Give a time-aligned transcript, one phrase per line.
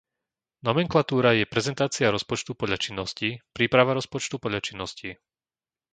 [0.67, 5.09] Nomenklatúra je prezentácia rozpočtu podľa činností, príprava rozpočtu podľa činností.